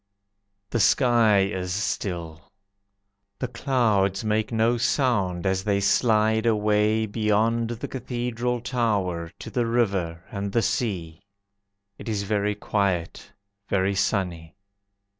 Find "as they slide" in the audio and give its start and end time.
5.45-6.47